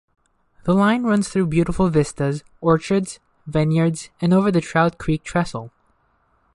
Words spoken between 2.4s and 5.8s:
orchards, vineyards, and over the Trout Creek Trestle.